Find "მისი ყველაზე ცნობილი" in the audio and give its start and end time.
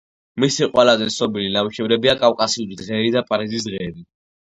0.43-1.53